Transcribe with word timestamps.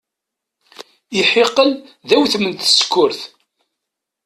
Iḥiqel 1.19 1.71
d 2.07 2.09
awtem 2.15 2.45
n 2.47 2.53
tsekkurt. 2.53 3.21